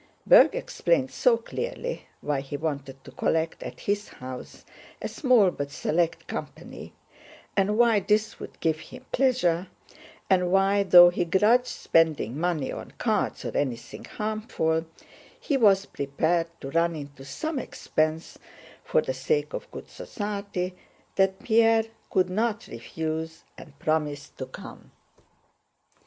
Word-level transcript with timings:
Berg 0.25 0.55
explained 0.55 1.11
so 1.11 1.37
clearly 1.37 2.05
why 2.21 2.41
he 2.41 2.57
wanted 2.57 3.03
to 3.03 3.11
collect 3.11 3.61
at 3.61 3.81
his 3.81 4.07
house 4.07 4.65
a 4.99 5.07
small 5.07 5.51
but 5.51 5.69
select 5.69 6.25
company, 6.25 6.91
and 7.55 7.77
why 7.77 7.99
this 7.99 8.39
would 8.39 8.59
give 8.61 8.79
him 8.79 9.05
pleasure, 9.11 9.67
and 10.27 10.51
why 10.51 10.81
though 10.81 11.09
he 11.11 11.23
grudged 11.23 11.67
spending 11.67 12.35
money 12.35 12.71
on 12.71 12.89
cards 12.97 13.45
or 13.45 13.55
anything 13.55 14.03
harmful, 14.03 14.87
he 15.39 15.55
was 15.55 15.85
prepared 15.85 16.47
to 16.59 16.71
run 16.71 16.95
into 16.95 17.23
some 17.23 17.59
expense 17.59 18.39
for 18.83 19.03
the 19.03 19.13
sake 19.13 19.53
of 19.53 19.69
good 19.69 19.87
society—that 19.87 21.39
Pierre 21.43 21.83
could 22.09 22.31
not 22.31 22.65
refuse, 22.65 23.43
and 23.55 23.77
promised 23.77 24.35
to 24.39 24.47
come. 24.47 24.89